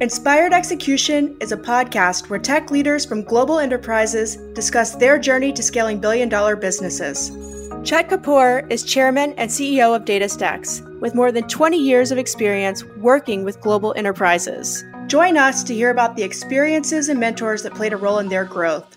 Inspired 0.00 0.52
Execution 0.52 1.36
is 1.40 1.50
a 1.50 1.56
podcast 1.56 2.30
where 2.30 2.38
tech 2.38 2.70
leaders 2.70 3.04
from 3.04 3.24
global 3.24 3.58
enterprises 3.58 4.36
discuss 4.54 4.94
their 4.94 5.18
journey 5.18 5.52
to 5.52 5.60
scaling 5.60 5.98
billion 5.98 6.28
dollar 6.28 6.54
businesses. 6.54 7.32
Chet 7.82 8.08
Kapoor 8.08 8.70
is 8.70 8.84
chairman 8.84 9.32
and 9.32 9.50
CEO 9.50 9.96
of 9.96 10.04
DataStax, 10.04 11.00
with 11.00 11.16
more 11.16 11.32
than 11.32 11.48
20 11.48 11.76
years 11.76 12.12
of 12.12 12.18
experience 12.18 12.84
working 12.98 13.42
with 13.42 13.60
global 13.60 13.92
enterprises. 13.96 14.84
Join 15.08 15.36
us 15.36 15.64
to 15.64 15.74
hear 15.74 15.90
about 15.90 16.14
the 16.14 16.22
experiences 16.22 17.08
and 17.08 17.18
mentors 17.18 17.64
that 17.64 17.74
played 17.74 17.92
a 17.92 17.96
role 17.96 18.20
in 18.20 18.28
their 18.28 18.44
growth. 18.44 18.96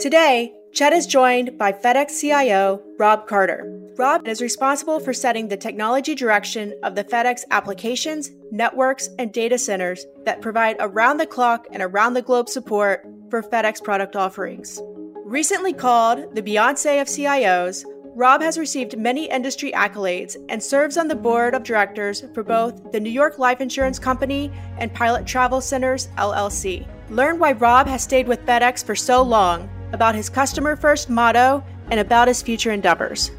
Today, 0.00 0.52
Chet 0.74 0.92
is 0.92 1.06
joined 1.06 1.56
by 1.56 1.70
FedEx 1.70 2.20
CIO 2.20 2.82
Rob 2.98 3.28
Carter. 3.28 3.62
Rob 3.96 4.26
is 4.26 4.42
responsible 4.42 4.98
for 4.98 5.12
setting 5.12 5.46
the 5.46 5.56
technology 5.56 6.16
direction 6.16 6.74
of 6.82 6.96
the 6.96 7.04
FedEx 7.04 7.42
applications, 7.52 8.32
networks, 8.50 9.08
and 9.20 9.32
data 9.32 9.56
centers 9.56 10.04
that 10.24 10.40
provide 10.40 10.74
around 10.80 11.18
the 11.18 11.28
clock 11.28 11.68
and 11.70 11.80
around 11.80 12.14
the 12.14 12.22
globe 12.22 12.48
support 12.48 13.06
for 13.30 13.40
FedEx 13.40 13.84
product 13.84 14.16
offerings. 14.16 14.82
Recently 15.24 15.72
called 15.72 16.34
the 16.34 16.42
Beyonce 16.42 17.00
of 17.00 17.06
CIOs, 17.06 17.84
Rob 18.16 18.42
has 18.42 18.58
received 18.58 18.98
many 18.98 19.30
industry 19.30 19.70
accolades 19.70 20.34
and 20.48 20.60
serves 20.60 20.96
on 20.96 21.06
the 21.06 21.14
board 21.14 21.54
of 21.54 21.62
directors 21.62 22.24
for 22.34 22.42
both 22.42 22.90
the 22.90 22.98
New 22.98 23.10
York 23.10 23.38
Life 23.38 23.60
Insurance 23.60 24.00
Company 24.00 24.50
and 24.78 24.92
Pilot 24.92 25.24
Travel 25.24 25.60
Centers, 25.60 26.08
LLC. 26.18 26.84
Learn 27.10 27.38
why 27.38 27.52
Rob 27.52 27.86
has 27.86 28.02
stayed 28.02 28.26
with 28.26 28.44
FedEx 28.44 28.84
for 28.84 28.96
so 28.96 29.22
long, 29.22 29.70
about 29.94 30.14
his 30.14 30.28
customer 30.28 30.76
first 30.76 31.08
motto, 31.08 31.64
and 31.90 32.00
about 32.00 32.28
his 32.28 32.42
future 32.42 32.72
endeavors. 32.72 33.30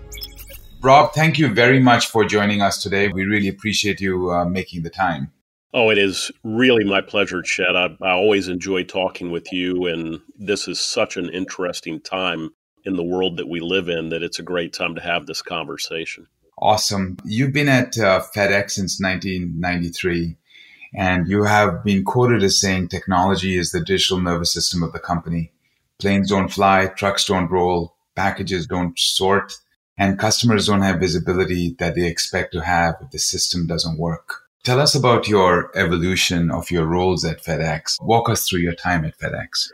Rob, 0.82 1.13
thank 1.13 1.40
you 1.40 1.48
very 1.48 1.80
much 1.80 2.08
for 2.08 2.26
joining 2.26 2.62
us 2.62 2.82
today. 2.82 3.08
We 3.08 3.26
really 3.26 3.48
appreciate 3.48 4.00
you 4.02 4.32
uh, 4.32 4.46
making 4.46 4.84
the 4.84 4.90
time. 4.90 5.32
Oh, 5.73 5.90
it 5.90 5.98
is 5.98 6.32
really 6.44 6.86
my 6.86 7.02
pleasure, 7.02 7.41
Chet. 7.41 7.76
I, 7.76 7.98
I 8.02 8.12
always 8.12 8.48
enjoy 8.48 8.84
talking 8.84 9.30
with 9.32 9.52
you, 9.52 9.88
and 9.88 10.21
this 10.38 10.68
is 10.68 10.80
such 10.80 11.18
an 11.18 11.30
interesting 11.30 11.99
time 11.99 12.52
in 12.85 12.96
the 12.96 13.04
world 13.04 13.37
that 13.37 13.49
we 13.49 13.60
live 13.60 13.90
in 13.90 14.10
that 14.10 14.24
it's 14.24 14.40
a 14.40 14.43
great 14.43 14.71
time 14.71 14.96
to 14.96 15.02
have 15.02 15.26
this 15.26 15.41
conversation. 15.41 16.27
Awesome. 16.58 17.18
You've 17.26 17.52
been 17.52 17.68
at 17.68 17.98
uh, 17.98 18.21
FedEx 18.34 18.71
since 18.71 19.02
1993, 19.02 20.37
and 20.96 21.27
you 21.27 21.43
have 21.43 21.84
been 21.84 22.05
quoted 22.05 22.41
as 22.43 22.62
saying 22.62 22.87
technology 22.87 23.58
is 23.58 23.71
the 23.71 23.82
digital 23.82 24.21
nervous 24.21 24.54
system 24.54 24.82
of 24.82 24.93
the 24.93 24.99
company. 24.99 25.52
Planes 25.99 26.29
don't 26.29 26.49
fly, 26.49 26.88
trucks 26.88 27.26
don't 27.26 27.49
roll, 27.49 27.96
packages 28.15 28.68
don't 28.68 28.98
sort, 28.99 29.54
and 29.98 30.20
customers 30.20 30.68
don't 30.68 30.82
have 30.82 30.99
visibility 30.99 31.76
that 31.79 31.96
they 31.96 32.07
expect 32.07 32.52
to 32.54 32.62
have 32.62 32.96
if 33.02 33.12
the 33.12 33.20
system 33.20 33.65
doesn't 33.65 33.98
work. 33.98 34.41
Tell 34.63 34.82
us 34.82 34.96
about 34.96 35.27
your 35.27 35.71
evolution 35.77 36.52
of 36.52 36.70
your 36.71 36.85
roles 36.85 37.24
at 37.24 37.43
FedEx. 37.43 38.02
Walk 38.02 38.29
us 38.29 38.48
through 38.49 38.62
your 38.62 38.74
time 38.74 39.05
at 39.05 39.18
FedEx. 39.20 39.70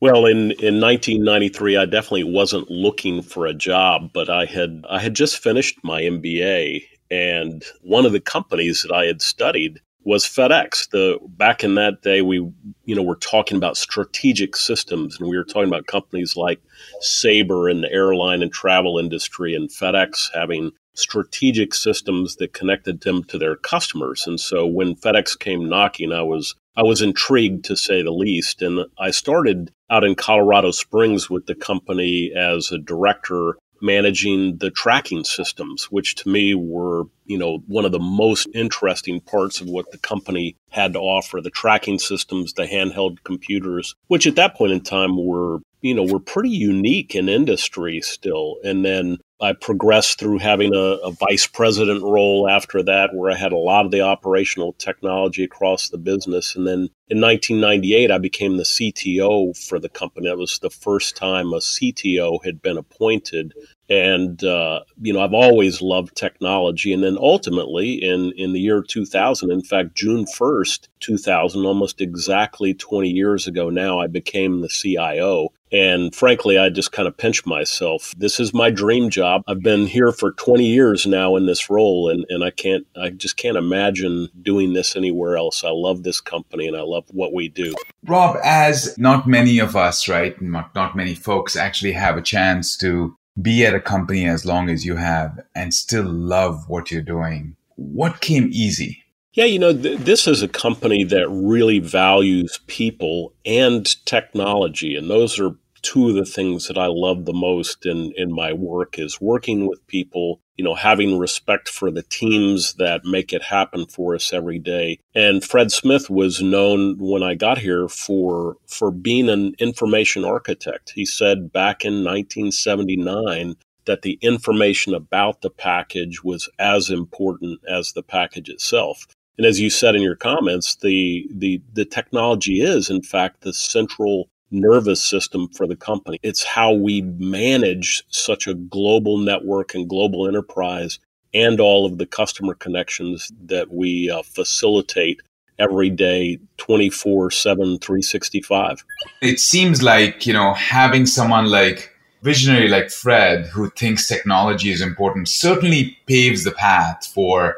Well, 0.00 0.26
in, 0.26 0.52
in 0.60 0.80
1993, 0.80 1.76
I 1.76 1.86
definitely 1.86 2.24
wasn't 2.24 2.70
looking 2.70 3.22
for 3.22 3.46
a 3.46 3.54
job, 3.54 4.10
but 4.12 4.28
I 4.28 4.44
had 4.44 4.84
I 4.90 5.00
had 5.00 5.14
just 5.14 5.38
finished 5.38 5.78
my 5.82 6.02
MBA, 6.02 6.82
and 7.10 7.64
one 7.80 8.04
of 8.04 8.12
the 8.12 8.20
companies 8.20 8.82
that 8.82 8.94
I 8.94 9.06
had 9.06 9.22
studied 9.22 9.80
was 10.04 10.24
FedEx. 10.24 10.90
The 10.90 11.18
back 11.22 11.64
in 11.64 11.74
that 11.76 12.02
day, 12.02 12.22
we 12.22 12.36
you 12.84 12.94
know 12.94 13.02
were 13.02 13.16
talking 13.16 13.56
about 13.56 13.76
strategic 13.76 14.56
systems, 14.56 15.18
and 15.18 15.28
we 15.28 15.36
were 15.36 15.44
talking 15.44 15.68
about 15.68 15.86
companies 15.86 16.36
like 16.36 16.60
Sabre 17.00 17.68
in 17.68 17.80
the 17.80 17.92
airline 17.92 18.42
and 18.42 18.52
travel 18.52 18.98
industry, 18.98 19.54
and 19.54 19.70
FedEx 19.70 20.30
having 20.34 20.72
strategic 20.94 21.74
systems 21.74 22.36
that 22.36 22.52
connected 22.52 23.00
them 23.00 23.24
to 23.24 23.38
their 23.38 23.56
customers. 23.56 24.26
And 24.26 24.38
so 24.38 24.66
when 24.66 24.94
FedEx 24.94 25.38
came 25.38 25.68
knocking, 25.68 26.12
I 26.12 26.22
was 26.22 26.54
I 26.76 26.82
was 26.82 27.02
intrigued 27.02 27.64
to 27.66 27.76
say 27.76 28.02
the 28.02 28.10
least. 28.10 28.62
And 28.62 28.86
I 28.98 29.10
started 29.10 29.72
out 29.90 30.04
in 30.04 30.14
Colorado 30.14 30.70
Springs 30.72 31.30
with 31.30 31.46
the 31.46 31.54
company 31.54 32.32
as 32.34 32.72
a 32.72 32.78
director 32.78 33.56
managing 33.84 34.56
the 34.56 34.70
tracking 34.70 35.24
systems, 35.24 35.84
which 35.84 36.14
to 36.16 36.28
me 36.28 36.54
were, 36.54 37.04
you 37.26 37.36
know, 37.38 37.58
one 37.66 37.84
of 37.84 37.92
the 37.92 37.98
most 37.98 38.48
interesting 38.54 39.20
parts 39.20 39.60
of 39.60 39.68
what 39.68 39.90
the 39.92 39.98
company 39.98 40.56
had 40.70 40.94
to 40.94 40.98
offer. 40.98 41.40
The 41.40 41.50
tracking 41.50 41.98
systems, 41.98 42.54
the 42.54 42.64
handheld 42.64 43.22
computers, 43.24 43.94
which 44.08 44.26
at 44.26 44.36
that 44.36 44.56
point 44.56 44.72
in 44.72 44.80
time 44.80 45.24
were, 45.24 45.58
you 45.82 45.94
know, 45.94 46.02
were 46.02 46.18
pretty 46.18 46.50
unique 46.50 47.14
in 47.14 47.28
industry 47.28 48.00
still. 48.00 48.56
And 48.64 48.84
then 48.84 49.18
I 49.40 49.52
progressed 49.52 50.18
through 50.18 50.38
having 50.38 50.74
a, 50.74 50.96
a, 51.04 51.10
vice 51.10 51.46
president 51.46 52.02
role 52.02 52.48
after 52.48 52.82
that, 52.84 53.10
where 53.12 53.30
I 53.30 53.36
had 53.36 53.52
a 53.52 53.56
lot 53.56 53.84
of 53.84 53.90
the 53.90 54.00
operational 54.00 54.72
technology 54.74 55.44
across 55.44 55.88
the 55.88 55.98
business. 55.98 56.56
And 56.56 56.66
then 56.66 56.88
in 57.08 57.20
1998, 57.20 58.10
I 58.10 58.18
became 58.18 58.56
the 58.56 58.62
CTO 58.62 59.56
for 59.68 59.78
the 59.78 59.90
company. 59.90 60.28
That 60.28 60.38
was 60.38 60.58
the 60.60 60.70
first 60.70 61.16
time 61.16 61.52
a 61.52 61.58
CTO 61.58 62.42
had 62.44 62.62
been 62.62 62.78
appointed 62.78 63.52
and 63.88 64.42
uh, 64.44 64.80
you 65.00 65.12
know 65.12 65.20
I've 65.20 65.34
always 65.34 65.82
loved 65.82 66.16
technology. 66.16 66.92
And 66.92 67.02
then 67.02 67.16
ultimately, 67.18 67.94
in 67.94 68.32
in 68.32 68.52
the 68.52 68.60
year 68.60 68.82
2000, 68.82 69.50
in 69.50 69.62
fact, 69.62 69.94
June 69.94 70.24
1st, 70.24 70.88
2000, 71.00 71.64
almost 71.64 72.00
exactly 72.00 72.74
20 72.74 73.10
years 73.10 73.46
ago 73.46 73.70
now, 73.70 74.00
I 74.00 74.06
became 74.06 74.60
the 74.60 74.68
CIO. 74.68 75.48
And 75.72 76.14
frankly, 76.14 76.56
I 76.56 76.70
just 76.70 76.92
kind 76.92 77.08
of 77.08 77.16
pinch 77.16 77.44
myself. 77.46 78.14
This 78.16 78.38
is 78.38 78.54
my 78.54 78.70
dream 78.70 79.10
job. 79.10 79.42
I've 79.48 79.62
been 79.62 79.88
here 79.88 80.12
for 80.12 80.30
20 80.32 80.64
years 80.64 81.04
now 81.04 81.34
in 81.34 81.46
this 81.46 81.68
role, 81.68 82.08
and, 82.08 82.24
and 82.28 82.44
I 82.44 82.50
can't, 82.50 82.86
I 82.96 83.10
just 83.10 83.36
can't 83.36 83.56
imagine 83.56 84.28
doing 84.40 84.72
this 84.72 84.94
anywhere 84.94 85.36
else. 85.36 85.64
I 85.64 85.70
love 85.70 86.04
this 86.04 86.20
company 86.20 86.68
and 86.68 86.76
I 86.76 86.82
love 86.82 87.06
what 87.10 87.32
we 87.32 87.48
do. 87.48 87.74
Rob, 88.06 88.36
as 88.44 88.96
not 88.98 89.26
many 89.26 89.58
of 89.58 89.74
us, 89.74 90.08
right, 90.08 90.40
not, 90.40 90.72
not 90.76 90.94
many 90.94 91.16
folks 91.16 91.56
actually 91.56 91.92
have 91.92 92.16
a 92.16 92.22
chance 92.22 92.76
to 92.76 93.16
be 93.40 93.64
at 93.66 93.74
a 93.74 93.80
company 93.80 94.26
as 94.26 94.46
long 94.46 94.68
as 94.68 94.84
you 94.84 94.96
have 94.96 95.40
and 95.54 95.74
still 95.74 96.04
love 96.04 96.68
what 96.68 96.90
you're 96.90 97.02
doing. 97.02 97.56
What 97.76 98.20
came 98.20 98.48
easy? 98.52 99.02
Yeah, 99.32 99.46
you 99.46 99.58
know, 99.58 99.72
th- 99.72 99.98
this 99.98 100.28
is 100.28 100.42
a 100.42 100.48
company 100.48 101.02
that 101.04 101.28
really 101.28 101.80
values 101.80 102.60
people 102.68 103.34
and 103.44 103.84
technology, 104.06 104.94
and 104.94 105.10
those 105.10 105.40
are 105.40 105.56
two 105.84 106.08
of 106.08 106.14
the 106.14 106.24
things 106.24 106.66
that 106.66 106.78
I 106.78 106.86
love 106.86 107.24
the 107.24 107.34
most 107.34 107.86
in, 107.86 108.12
in 108.16 108.32
my 108.32 108.52
work 108.52 108.98
is 108.98 109.20
working 109.20 109.68
with 109.68 109.86
people, 109.86 110.40
you 110.56 110.64
know, 110.64 110.74
having 110.74 111.18
respect 111.18 111.68
for 111.68 111.90
the 111.90 112.02
teams 112.02 112.74
that 112.74 113.04
make 113.04 113.32
it 113.32 113.42
happen 113.42 113.86
for 113.86 114.14
us 114.14 114.32
every 114.32 114.58
day. 114.58 114.98
And 115.14 115.44
Fred 115.44 115.70
Smith 115.70 116.08
was 116.08 116.42
known 116.42 116.96
when 116.98 117.22
I 117.22 117.34
got 117.34 117.58
here 117.58 117.86
for 117.88 118.56
for 118.66 118.90
being 118.90 119.28
an 119.28 119.54
information 119.58 120.24
architect. 120.24 120.92
He 120.94 121.04
said 121.04 121.52
back 121.52 121.84
in 121.84 122.02
1979 122.02 123.54
that 123.84 124.02
the 124.02 124.18
information 124.22 124.94
about 124.94 125.42
the 125.42 125.50
package 125.50 126.24
was 126.24 126.48
as 126.58 126.88
important 126.88 127.60
as 127.68 127.92
the 127.92 128.02
package 128.02 128.48
itself. 128.48 129.06
And 129.36 129.46
as 129.46 129.60
you 129.60 129.68
said 129.68 129.94
in 129.94 130.02
your 130.02 130.16
comments, 130.16 130.76
the 130.76 131.28
the 131.30 131.60
the 131.74 131.84
technology 131.84 132.62
is 132.62 132.88
in 132.88 133.02
fact 133.02 133.42
the 133.42 133.52
central 133.52 134.30
nervous 134.54 135.04
system 135.04 135.48
for 135.48 135.66
the 135.66 135.76
company. 135.76 136.18
It's 136.22 136.44
how 136.44 136.72
we 136.72 137.02
manage 137.02 138.04
such 138.08 138.46
a 138.46 138.54
global 138.54 139.18
network 139.18 139.74
and 139.74 139.88
global 139.88 140.26
enterprise 140.26 140.98
and 141.34 141.60
all 141.60 141.84
of 141.84 141.98
the 141.98 142.06
customer 142.06 142.54
connections 142.54 143.30
that 143.46 143.72
we 143.72 144.08
uh, 144.08 144.22
facilitate 144.22 145.20
every 145.58 145.90
day 145.90 146.38
24 146.56 147.30
7 147.30 147.78
365 147.78 148.84
it 149.22 149.38
seems 149.38 149.84
like 149.84 150.26
you 150.26 150.32
know 150.32 150.52
having 150.54 151.06
someone 151.06 151.46
like 151.46 151.92
visionary 152.22 152.66
like 152.66 152.90
fred 152.90 153.46
who 153.46 153.70
thinks 153.70 154.08
technology 154.08 154.72
is 154.72 154.80
important 154.80 155.28
certainly 155.28 155.96
paves 156.06 156.42
the 156.42 156.50
path 156.50 157.06
for 157.06 157.54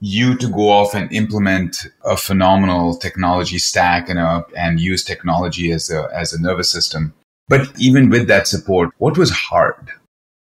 you 0.00 0.36
to 0.38 0.48
go 0.48 0.70
off 0.70 0.94
and 0.94 1.12
implement 1.12 1.86
a 2.04 2.16
phenomenal 2.16 2.96
technology 2.96 3.58
stack 3.58 4.08
and, 4.08 4.18
a, 4.18 4.44
and 4.56 4.80
use 4.80 5.04
technology 5.04 5.70
as 5.70 5.90
a, 5.90 6.08
as 6.14 6.32
a 6.32 6.40
nervous 6.40 6.72
system. 6.72 7.12
But 7.48 7.70
even 7.78 8.08
with 8.08 8.26
that 8.28 8.46
support, 8.46 8.90
what 8.98 9.18
was 9.18 9.30
hard? 9.30 9.90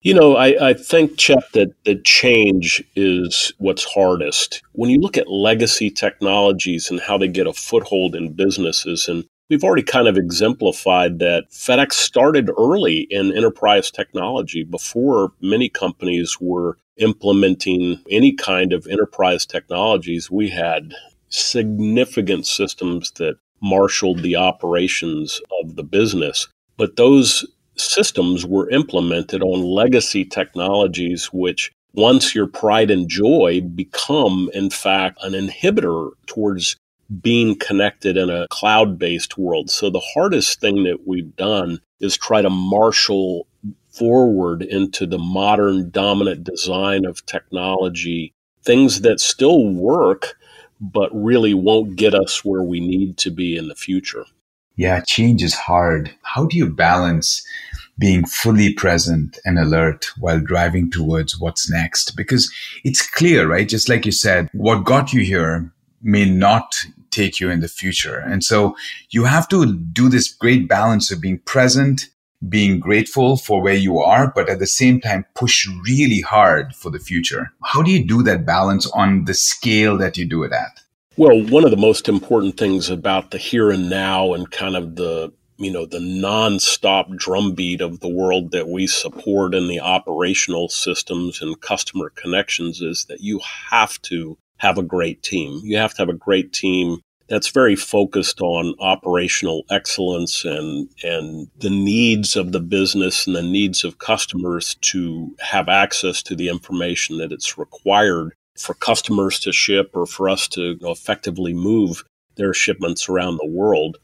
You 0.02 0.14
know, 0.14 0.36
I, 0.36 0.70
I 0.70 0.74
think, 0.74 1.18
Chet, 1.18 1.44
that 1.52 1.72
the 1.84 1.96
change 1.96 2.82
is 2.96 3.52
what's 3.58 3.84
hardest. 3.84 4.62
When 4.72 4.88
you 4.88 4.98
look 4.98 5.18
at 5.18 5.30
legacy 5.30 5.90
technologies 5.90 6.90
and 6.90 7.00
how 7.00 7.18
they 7.18 7.28
get 7.28 7.46
a 7.46 7.52
foothold 7.52 8.14
in 8.14 8.32
businesses, 8.32 9.08
and 9.08 9.24
we've 9.50 9.62
already 9.62 9.82
kind 9.82 10.08
of 10.08 10.16
exemplified 10.16 11.18
that 11.18 11.50
FedEx 11.50 11.92
started 11.92 12.50
early 12.58 13.06
in 13.10 13.36
enterprise 13.36 13.90
technology 13.90 14.64
before 14.64 15.32
many 15.42 15.68
companies 15.68 16.38
were 16.40 16.78
implementing 17.00 18.00
any 18.10 18.32
kind 18.32 18.72
of 18.72 18.86
enterprise 18.86 19.44
technologies, 19.44 20.30
we 20.30 20.50
had 20.50 20.94
significant 21.28 22.46
systems 22.46 23.10
that 23.12 23.36
marshaled 23.60 24.22
the 24.22 24.36
operations 24.36 25.40
of 25.62 25.76
the 25.76 25.82
business. 25.82 26.48
But 26.76 26.96
those 26.96 27.44
systems 27.76 28.46
were 28.46 28.70
implemented 28.70 29.42
on 29.42 29.62
legacy 29.62 30.24
technologies, 30.24 31.26
which 31.26 31.72
once 31.94 32.34
your 32.34 32.46
pride 32.46 32.90
and 32.90 33.08
joy 33.08 33.60
become, 33.60 34.50
in 34.54 34.70
fact, 34.70 35.18
an 35.22 35.32
inhibitor 35.32 36.10
towards 36.26 36.76
being 37.20 37.58
connected 37.58 38.16
in 38.16 38.30
a 38.30 38.46
cloud 38.50 38.98
based 38.98 39.36
world. 39.36 39.70
So 39.70 39.90
the 39.90 40.02
hardest 40.14 40.60
thing 40.60 40.84
that 40.84 41.06
we've 41.06 41.34
done 41.36 41.80
is 41.98 42.16
try 42.16 42.40
to 42.40 42.50
marshal 42.50 43.46
forward 43.90 44.62
into 44.62 45.06
the 45.06 45.18
modern 45.18 45.90
dominant 45.90 46.44
design 46.44 47.04
of 47.04 47.24
technology, 47.26 48.32
things 48.62 49.00
that 49.02 49.20
still 49.20 49.68
work, 49.68 50.34
but 50.80 51.10
really 51.12 51.54
won't 51.54 51.96
get 51.96 52.14
us 52.14 52.44
where 52.44 52.62
we 52.62 52.80
need 52.80 53.16
to 53.18 53.30
be 53.30 53.56
in 53.56 53.68
the 53.68 53.74
future. 53.74 54.24
Yeah, 54.76 55.00
change 55.00 55.42
is 55.42 55.54
hard. 55.54 56.10
How 56.22 56.46
do 56.46 56.56
you 56.56 56.70
balance 56.70 57.44
being 57.98 58.24
fully 58.24 58.72
present 58.72 59.38
and 59.44 59.58
alert 59.58 60.10
while 60.18 60.40
driving 60.40 60.90
towards 60.90 61.38
what's 61.38 61.70
next? 61.70 62.16
Because 62.16 62.50
it's 62.82 63.06
clear, 63.06 63.46
right? 63.46 63.68
Just 63.68 63.90
like 63.90 64.06
you 64.06 64.12
said, 64.12 64.48
what 64.52 64.84
got 64.84 65.12
you 65.12 65.20
here 65.20 65.70
may 66.02 66.24
not 66.24 66.74
take 67.10 67.40
you 67.40 67.50
in 67.50 67.60
the 67.60 67.68
future. 67.68 68.18
And 68.18 68.42
so 68.42 68.74
you 69.10 69.24
have 69.24 69.48
to 69.48 69.76
do 69.76 70.08
this 70.08 70.32
great 70.32 70.68
balance 70.68 71.10
of 71.10 71.20
being 71.20 71.40
present, 71.40 72.08
being 72.48 72.80
grateful 72.80 73.36
for 73.36 73.60
where 73.60 73.74
you 73.74 73.98
are, 73.98 74.32
but 74.34 74.48
at 74.48 74.58
the 74.58 74.66
same 74.66 75.00
time, 75.00 75.24
push 75.34 75.66
really 75.86 76.20
hard 76.20 76.74
for 76.74 76.90
the 76.90 76.98
future. 76.98 77.52
How 77.64 77.82
do 77.82 77.90
you 77.90 78.04
do 78.04 78.22
that 78.22 78.46
balance 78.46 78.90
on 78.92 79.24
the 79.24 79.34
scale 79.34 79.98
that 79.98 80.16
you 80.16 80.24
do 80.24 80.42
it 80.42 80.52
at? 80.52 80.80
Well, 81.16 81.42
one 81.46 81.64
of 81.64 81.70
the 81.70 81.76
most 81.76 82.08
important 82.08 82.56
things 82.56 82.88
about 82.88 83.30
the 83.30 83.38
here 83.38 83.70
and 83.70 83.90
now 83.90 84.32
and 84.32 84.50
kind 84.50 84.76
of 84.76 84.96
the 84.96 85.32
you 85.58 85.70
know 85.70 85.84
the 85.84 85.98
nonstop 85.98 87.14
drumbeat 87.16 87.82
of 87.82 88.00
the 88.00 88.08
world 88.08 88.52
that 88.52 88.68
we 88.68 88.86
support 88.86 89.54
in 89.54 89.68
the 89.68 89.80
operational 89.80 90.70
systems 90.70 91.42
and 91.42 91.60
customer 91.60 92.10
connections 92.10 92.80
is 92.80 93.04
that 93.10 93.20
you 93.20 93.40
have 93.70 94.00
to 94.02 94.38
have 94.56 94.78
a 94.78 94.82
great 94.82 95.22
team. 95.22 95.60
You 95.62 95.76
have 95.76 95.92
to 95.94 96.02
have 96.02 96.08
a 96.08 96.14
great 96.14 96.52
team 96.52 97.00
that's 97.30 97.48
very 97.48 97.76
focused 97.76 98.40
on 98.40 98.74
operational 98.80 99.64
excellence 99.70 100.44
and 100.44 100.90
and 101.02 101.48
the 101.58 101.70
needs 101.70 102.36
of 102.36 102.52
the 102.52 102.60
business 102.60 103.26
and 103.26 103.36
the 103.36 103.42
needs 103.42 103.84
of 103.84 103.98
customers 103.98 104.74
to 104.82 105.34
have 105.38 105.68
access 105.68 106.22
to 106.24 106.34
the 106.34 106.48
information 106.48 107.18
that 107.18 107.32
it's 107.32 107.56
required 107.56 108.34
for 108.58 108.74
customers 108.74 109.38
to 109.40 109.52
ship 109.52 109.92
or 109.94 110.04
for 110.04 110.28
us 110.28 110.48
to 110.48 110.62
you 110.72 110.78
know, 110.82 110.90
effectively 110.90 111.54
move 111.54 112.04
their 112.34 112.52
shipments 112.52 113.08
around 113.08 113.36
the 113.36 113.46
world. 113.46 113.96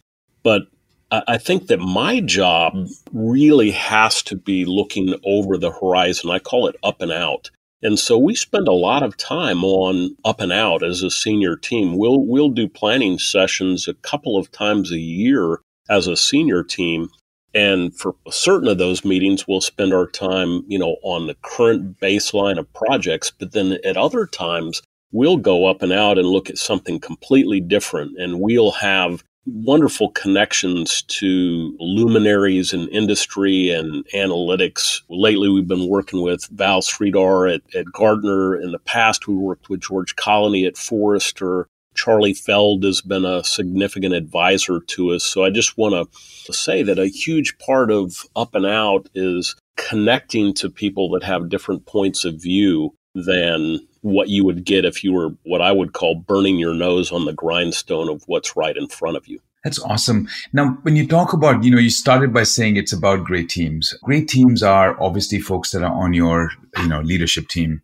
But 0.43 0.69
I 1.11 1.39
think 1.39 1.69
that 1.69 1.79
my 1.79 2.21
job 2.21 2.75
really 3.13 3.71
has 3.71 4.23
to 4.25 4.37
be 4.37 4.65
looking 4.65 5.15
over 5.25 5.57
the 5.57 5.71
horizon. 5.71 6.31
I 6.31 6.41
call 6.41 6.67
it 6.67 6.77
up 6.83 7.01
and 7.01 7.13
out. 7.13 7.51
And 7.83 7.99
so 7.99 8.19
we 8.19 8.35
spend 8.35 8.69
a 8.69 8.73
lot 8.73 9.03
of 9.03 9.17
time 9.17 9.63
on 9.63 10.17
up 10.25 10.41
and 10.41 10.53
out 10.53 10.83
as 10.83 11.03
a 11.03 11.11
senior 11.11 11.57
team. 11.57 11.97
We'll 11.97 12.21
we'll 12.21 12.51
do 12.51 12.69
planning 12.69 13.19
sessions 13.19 13.87
a 13.87 13.95
couple 13.95 14.37
of 14.37 14.51
times 14.51 14.93
a 14.93 14.99
year 14.99 15.61
as 15.89 16.07
a 16.07 16.17
senior 16.17 16.63
team 16.63 17.11
and 17.57 17.97
for 17.97 18.15
certain 18.29 18.69
of 18.69 18.77
those 18.77 19.03
meetings, 19.03 19.49
we'll 19.49 19.63
spend 19.63 19.95
our 19.95 20.07
time, 20.07 20.63
you 20.69 20.79
know, 20.79 20.97
on 21.03 21.27
the 21.27 21.37
current 21.41 21.99
baseline 21.99 22.59
of 22.59 22.71
projects. 22.75 23.31
But 23.31 23.53
then 23.53 23.79
at 23.83 23.97
other 23.97 24.27
times, 24.27 24.83
we'll 25.11 25.39
go 25.39 25.65
up 25.65 25.81
and 25.81 25.91
out 25.91 26.19
and 26.19 26.29
look 26.29 26.51
at 26.51 26.59
something 26.59 27.01
completely 27.01 27.63
different. 27.63 28.19
And 28.19 28.41
we'll 28.41 28.73
have 28.73 29.25
wonderful 29.47 30.11
connections 30.11 31.03
to 31.03 31.77
luminaries 31.79 32.73
in 32.73 32.89
industry 32.89 33.71
and 33.71 34.05
analytics. 34.09 35.03
Lately, 35.09 35.49
we've 35.49 35.69
been 35.69 35.89
working 35.89 36.23
with 36.23 36.47
Val 36.49 36.83
Sribar 36.83 37.55
at, 37.55 37.63
at 37.75 37.93
Gartner. 37.93 38.57
In 38.57 38.73
the 38.73 38.79
past, 38.79 39.29
we 39.29 39.35
worked 39.35 39.69
with 39.69 39.81
George 39.81 40.17
Colony 40.17 40.67
at 40.67 40.77
Forrester. 40.77 41.69
Charlie 41.95 42.35
Feld 42.35 42.85
has 42.85 43.01
been 43.01 43.25
a 43.25 43.43
significant 43.43 44.15
advisor 44.15 44.81
to 44.81 45.13
us. 45.13 45.25
So 45.25 45.45
I 45.45 45.51
just 45.51 45.79
want 45.79 46.11
to 46.45 46.53
say 46.53 46.83
that 46.83 46.99
a 46.99 47.07
huge 47.07 47.59
part 47.59 47.91
of 47.91 48.27
Up 48.37 48.55
and 48.55 48.67
Out 48.67 49.09
is 49.15 49.57
connecting 49.77 50.53
to 50.55 50.69
people 50.69 51.11
that 51.11 51.23
have 51.23 51.49
different 51.49 51.87
points 51.87 52.25
of 52.25 52.41
view 52.41 52.95
than 53.15 53.81
what 54.07 54.29
you 54.29 54.45
would 54.45 54.65
get 54.65 54.85
if 54.85 55.03
you 55.05 55.13
were 55.13 55.31
what 55.45 55.61
I 55.61 55.73
would 55.73 55.93
call 55.93 56.15
burning 56.15 56.59
your 56.59 56.75
nose 56.75 57.13
on 57.13 57.25
the 57.25 57.33
grindstone 57.33 58.09
of 58.09 58.23
what's 58.27 58.57
right 58.57 58.77
in 58.77 58.89
front 58.89 59.17
of 59.17 59.27
you. 59.27 59.41
That's 59.65 59.81
awesome. 59.81 60.29
Now, 60.53 60.79
when 60.83 60.95
you 60.95 61.09
talk 61.09 61.33
about, 61.33 61.65
you 61.65 61.73
know, 61.73 61.79
you 61.79 61.91
started 61.91 62.33
by 62.33 62.45
saying 62.45 62.77
it's 62.77 62.93
about 62.93 63.25
great 63.25 63.49
teams. 63.49 63.95
Great 64.05 64.29
teams 64.29 64.63
are 64.63 65.01
obviously 65.03 65.41
folks 65.41 65.73
that 65.73 65.83
are 65.83 65.93
on 65.93 66.13
your, 66.13 66.51
you 66.79 66.87
know, 66.87 67.01
leadership 67.01 67.49
team 67.49 67.83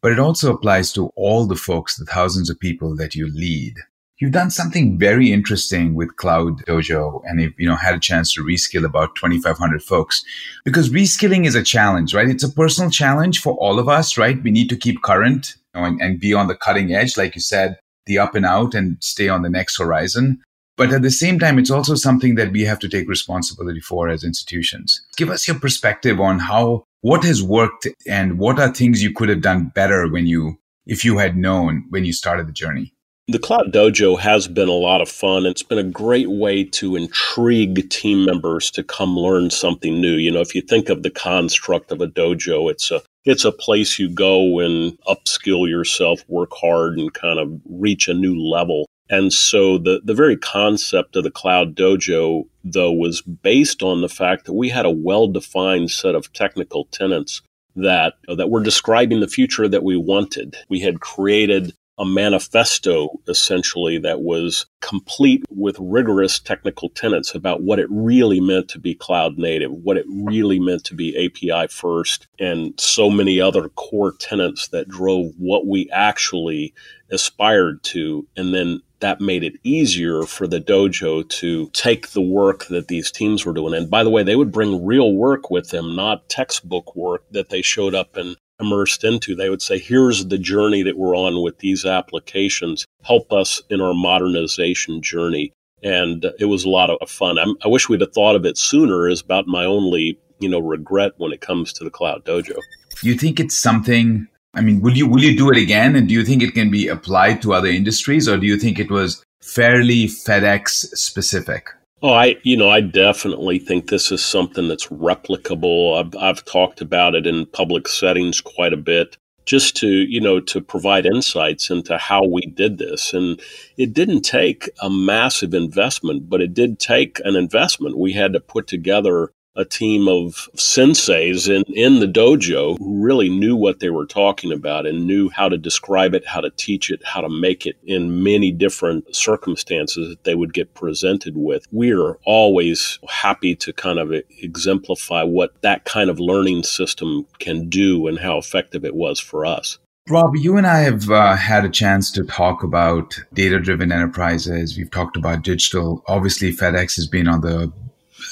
but 0.00 0.12
it 0.12 0.18
also 0.18 0.54
applies 0.54 0.92
to 0.92 1.08
all 1.16 1.46
the 1.46 1.56
folks, 1.56 1.96
the 1.96 2.04
thousands 2.04 2.50
of 2.50 2.60
people 2.60 2.94
that 2.96 3.14
you 3.14 3.28
lead. 3.32 3.74
You've 4.18 4.32
done 4.32 4.50
something 4.50 4.98
very 4.98 5.32
interesting 5.32 5.94
with 5.94 6.16
Cloud 6.16 6.64
Dojo 6.64 7.22
and 7.24 7.54
you 7.56 7.68
know, 7.68 7.76
had 7.76 7.94
a 7.94 8.00
chance 8.00 8.34
to 8.34 8.42
reskill 8.42 8.84
about 8.84 9.14
2,500 9.14 9.80
folks 9.80 10.24
because 10.64 10.90
reskilling 10.90 11.46
is 11.46 11.54
a 11.54 11.62
challenge, 11.62 12.14
right? 12.14 12.28
It's 12.28 12.42
a 12.42 12.50
personal 12.50 12.90
challenge 12.90 13.40
for 13.40 13.54
all 13.54 13.78
of 13.78 13.88
us, 13.88 14.18
right? 14.18 14.42
We 14.42 14.50
need 14.50 14.68
to 14.70 14.76
keep 14.76 15.02
current 15.02 15.54
you 15.72 15.80
know, 15.80 15.86
and, 15.86 16.00
and 16.00 16.18
be 16.18 16.34
on 16.34 16.48
the 16.48 16.56
cutting 16.56 16.92
edge, 16.92 17.16
like 17.16 17.36
you 17.36 17.40
said, 17.40 17.78
the 18.06 18.18
up 18.18 18.34
and 18.34 18.44
out 18.44 18.74
and 18.74 18.96
stay 19.00 19.28
on 19.28 19.42
the 19.42 19.50
next 19.50 19.78
horizon. 19.78 20.42
But 20.76 20.92
at 20.92 21.02
the 21.02 21.12
same 21.12 21.38
time, 21.38 21.56
it's 21.56 21.70
also 21.70 21.94
something 21.94 22.34
that 22.34 22.50
we 22.50 22.62
have 22.62 22.80
to 22.80 22.88
take 22.88 23.08
responsibility 23.08 23.80
for 23.80 24.08
as 24.08 24.24
institutions. 24.24 25.00
Give 25.16 25.30
us 25.30 25.46
your 25.46 25.60
perspective 25.60 26.18
on 26.18 26.40
how 26.40 26.84
what 27.02 27.22
has 27.22 27.40
worked 27.40 27.86
and 28.08 28.38
what 28.40 28.58
are 28.58 28.72
things 28.72 29.00
you 29.00 29.12
could 29.12 29.28
have 29.28 29.42
done 29.42 29.70
better 29.72 30.08
when 30.08 30.26
you 30.26 30.58
if 30.86 31.04
you 31.04 31.18
had 31.18 31.36
known 31.36 31.84
when 31.90 32.04
you 32.04 32.12
started 32.12 32.48
the 32.48 32.52
journey 32.52 32.94
the 33.30 33.38
Cloud 33.38 33.74
Dojo 33.74 34.18
has 34.18 34.48
been 34.48 34.70
a 34.70 34.72
lot 34.72 35.02
of 35.02 35.08
fun. 35.08 35.44
It's 35.44 35.62
been 35.62 35.78
a 35.78 35.82
great 35.82 36.30
way 36.30 36.64
to 36.64 36.96
intrigue 36.96 37.90
team 37.90 38.24
members 38.24 38.70
to 38.70 38.82
come 38.82 39.18
learn 39.18 39.50
something 39.50 40.00
new. 40.00 40.14
You 40.14 40.30
know, 40.30 40.40
if 40.40 40.54
you 40.54 40.62
think 40.62 40.88
of 40.88 41.02
the 41.02 41.10
construct 41.10 41.92
of 41.92 42.00
a 42.00 42.06
dojo, 42.06 42.70
it's 42.70 42.90
a 42.90 43.02
it's 43.26 43.44
a 43.44 43.52
place 43.52 43.98
you 43.98 44.08
go 44.08 44.60
and 44.60 44.98
upskill 45.06 45.68
yourself, 45.68 46.24
work 46.28 46.52
hard, 46.54 46.98
and 46.98 47.12
kind 47.12 47.38
of 47.38 47.60
reach 47.68 48.08
a 48.08 48.14
new 48.14 48.34
level. 48.40 48.86
And 49.10 49.30
so 49.30 49.76
the, 49.76 50.00
the 50.02 50.14
very 50.14 50.36
concept 50.36 51.14
of 51.14 51.24
the 51.24 51.30
Cloud 51.30 51.74
Dojo, 51.74 52.46
though, 52.64 52.92
was 52.92 53.20
based 53.20 53.82
on 53.82 54.00
the 54.00 54.08
fact 54.08 54.46
that 54.46 54.54
we 54.54 54.70
had 54.70 54.86
a 54.86 54.90
well 54.90 55.28
defined 55.28 55.90
set 55.90 56.14
of 56.14 56.32
technical 56.32 56.86
tenets 56.86 57.42
that, 57.76 58.14
that 58.34 58.48
were 58.48 58.62
describing 58.62 59.20
the 59.20 59.28
future 59.28 59.68
that 59.68 59.84
we 59.84 59.96
wanted. 59.98 60.56
We 60.70 60.80
had 60.80 61.00
created 61.00 61.74
a 61.98 62.04
manifesto 62.04 63.08
essentially 63.26 63.98
that 63.98 64.20
was 64.20 64.66
complete 64.80 65.44
with 65.50 65.76
rigorous 65.80 66.38
technical 66.38 66.88
tenets 66.90 67.34
about 67.34 67.62
what 67.62 67.78
it 67.78 67.88
really 67.90 68.40
meant 68.40 68.68
to 68.68 68.78
be 68.78 68.94
cloud 68.94 69.36
native, 69.36 69.72
what 69.72 69.96
it 69.96 70.06
really 70.08 70.60
meant 70.60 70.84
to 70.84 70.94
be 70.94 71.26
API 71.26 71.66
first, 71.68 72.28
and 72.38 72.78
so 72.78 73.10
many 73.10 73.40
other 73.40 73.68
core 73.70 74.12
tenets 74.12 74.68
that 74.68 74.88
drove 74.88 75.32
what 75.38 75.66
we 75.66 75.90
actually 75.90 76.72
aspired 77.10 77.82
to. 77.82 78.26
And 78.36 78.54
then 78.54 78.80
that 79.00 79.20
made 79.20 79.44
it 79.44 79.54
easier 79.62 80.22
for 80.22 80.46
the 80.46 80.60
dojo 80.60 81.28
to 81.28 81.68
take 81.70 82.10
the 82.10 82.20
work 82.20 82.66
that 82.66 82.88
these 82.88 83.10
teams 83.10 83.44
were 83.44 83.52
doing. 83.52 83.74
And 83.74 83.90
by 83.90 84.04
the 84.04 84.10
way, 84.10 84.22
they 84.22 84.36
would 84.36 84.52
bring 84.52 84.84
real 84.84 85.12
work 85.12 85.50
with 85.50 85.70
them, 85.70 85.94
not 85.94 86.28
textbook 86.28 86.94
work 86.96 87.24
that 87.30 87.48
they 87.48 87.62
showed 87.62 87.94
up 87.94 88.16
and 88.16 88.36
immersed 88.60 89.04
into. 89.04 89.34
They 89.34 89.50
would 89.50 89.62
say, 89.62 89.78
here's 89.78 90.26
the 90.26 90.38
journey 90.38 90.82
that 90.82 90.96
we're 90.96 91.16
on 91.16 91.42
with 91.42 91.58
these 91.58 91.84
applications. 91.84 92.86
Help 93.02 93.32
us 93.32 93.62
in 93.70 93.80
our 93.80 93.94
modernization 93.94 95.02
journey. 95.02 95.52
And 95.82 96.26
it 96.38 96.46
was 96.46 96.64
a 96.64 96.68
lot 96.68 96.90
of 96.90 97.08
fun. 97.08 97.38
I'm, 97.38 97.56
i 97.64 97.68
wish 97.68 97.88
we'd 97.88 98.00
have 98.00 98.12
thought 98.12 98.34
of 98.34 98.44
it 98.44 98.58
sooner 98.58 99.08
is 99.08 99.20
about 99.20 99.46
my 99.46 99.64
only, 99.64 100.18
you 100.40 100.48
know, 100.48 100.58
regret 100.58 101.12
when 101.18 101.32
it 101.32 101.40
comes 101.40 101.72
to 101.74 101.84
the 101.84 101.90
cloud 101.90 102.24
dojo. 102.24 102.58
You 103.02 103.14
think 103.14 103.38
it's 103.38 103.56
something 103.56 104.26
I 104.54 104.60
mean, 104.60 104.80
will 104.80 104.96
you 104.96 105.06
will 105.06 105.22
you 105.22 105.36
do 105.36 105.50
it 105.50 105.58
again? 105.58 105.94
And 105.94 106.08
do 106.08 106.14
you 106.14 106.24
think 106.24 106.42
it 106.42 106.54
can 106.54 106.70
be 106.70 106.88
applied 106.88 107.42
to 107.42 107.52
other 107.52 107.68
industries, 107.68 108.28
or 108.28 108.38
do 108.38 108.46
you 108.46 108.58
think 108.58 108.78
it 108.78 108.90
was 108.90 109.22
fairly 109.40 110.06
FedEx 110.06 110.96
specific? 110.96 111.68
Oh, 112.00 112.12
I 112.12 112.36
you 112.44 112.56
know 112.56 112.70
I 112.70 112.80
definitely 112.80 113.58
think 113.58 113.88
this 113.88 114.12
is 114.12 114.24
something 114.24 114.68
that's 114.68 114.86
replicable. 114.86 115.98
I've 115.98 116.14
I've 116.16 116.44
talked 116.44 116.80
about 116.80 117.14
it 117.16 117.26
in 117.26 117.46
public 117.46 117.88
settings 117.88 118.40
quite 118.40 118.72
a 118.72 118.76
bit, 118.76 119.16
just 119.46 119.76
to 119.78 119.88
you 119.88 120.20
know 120.20 120.38
to 120.40 120.60
provide 120.60 121.06
insights 121.06 121.70
into 121.70 121.98
how 121.98 122.24
we 122.24 122.42
did 122.42 122.78
this. 122.78 123.12
And 123.12 123.40
it 123.76 123.94
didn't 123.94 124.22
take 124.22 124.70
a 124.80 124.88
massive 124.88 125.54
investment, 125.54 126.30
but 126.30 126.40
it 126.40 126.54
did 126.54 126.78
take 126.78 127.20
an 127.24 127.34
investment. 127.34 127.98
We 127.98 128.12
had 128.12 128.32
to 128.34 128.40
put 128.40 128.68
together 128.68 129.32
a 129.58 129.64
team 129.64 130.06
of 130.08 130.48
senseis 130.56 131.48
in, 131.48 131.64
in 131.74 131.98
the 131.98 132.06
dojo 132.06 132.78
who 132.78 133.02
really 133.02 133.28
knew 133.28 133.56
what 133.56 133.80
they 133.80 133.90
were 133.90 134.06
talking 134.06 134.52
about 134.52 134.86
and 134.86 135.06
knew 135.06 135.28
how 135.28 135.48
to 135.48 135.58
describe 135.58 136.14
it, 136.14 136.24
how 136.24 136.40
to 136.40 136.50
teach 136.50 136.90
it, 136.90 137.04
how 137.04 137.20
to 137.20 137.28
make 137.28 137.66
it 137.66 137.76
in 137.84 138.22
many 138.22 138.52
different 138.52 139.14
circumstances 139.14 140.08
that 140.08 140.22
they 140.24 140.36
would 140.36 140.54
get 140.54 140.72
presented 140.74 141.36
with. 141.36 141.66
We're 141.72 142.14
always 142.24 143.00
happy 143.08 143.56
to 143.56 143.72
kind 143.72 143.98
of 143.98 144.12
exemplify 144.40 145.24
what 145.24 145.60
that 145.62 145.84
kind 145.84 146.08
of 146.08 146.20
learning 146.20 146.62
system 146.62 147.26
can 147.40 147.68
do 147.68 148.06
and 148.06 148.18
how 148.18 148.38
effective 148.38 148.84
it 148.84 148.94
was 148.94 149.18
for 149.18 149.44
us. 149.44 149.78
Rob, 150.08 150.36
you 150.36 150.56
and 150.56 150.66
I 150.66 150.78
have 150.78 151.10
uh, 151.10 151.36
had 151.36 151.66
a 151.66 151.68
chance 151.68 152.10
to 152.12 152.24
talk 152.24 152.62
about 152.62 153.20
data 153.34 153.58
driven 153.58 153.92
enterprises. 153.92 154.78
We've 154.78 154.90
talked 154.90 155.18
about 155.18 155.42
digital. 155.42 156.02
Obviously, 156.06 156.50
FedEx 156.50 156.96
has 156.96 157.06
been 157.06 157.28
on 157.28 157.42
the 157.42 157.70